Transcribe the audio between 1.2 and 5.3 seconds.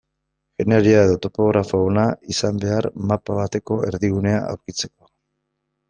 topografo ona izan behar mapa bateko erdigunea aurkitzeko.